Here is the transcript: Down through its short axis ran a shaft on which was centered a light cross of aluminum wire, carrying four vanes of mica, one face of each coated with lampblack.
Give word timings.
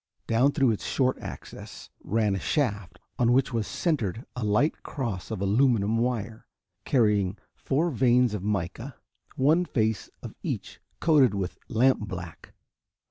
Down 0.25 0.51
through 0.51 0.71
its 0.71 0.83
short 0.83 1.19
axis 1.19 1.91
ran 2.03 2.33
a 2.33 2.39
shaft 2.39 2.97
on 3.19 3.31
which 3.33 3.53
was 3.53 3.67
centered 3.67 4.25
a 4.35 4.43
light 4.43 4.81
cross 4.81 5.29
of 5.29 5.41
aluminum 5.43 5.99
wire, 5.99 6.47
carrying 6.85 7.37
four 7.53 7.91
vanes 7.91 8.33
of 8.33 8.41
mica, 8.43 8.95
one 9.35 9.63
face 9.63 10.09
of 10.23 10.33
each 10.41 10.81
coated 10.99 11.35
with 11.35 11.59
lampblack. 11.69 12.51